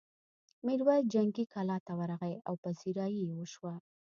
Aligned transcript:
میرويس 0.65 1.05
جنګي 1.13 1.45
کلا 1.53 1.77
ته 1.85 1.93
ورغی 1.99 2.35
او 2.47 2.53
پذيرايي 2.63 3.21
یې 3.29 3.33
وشوه. 3.37 3.73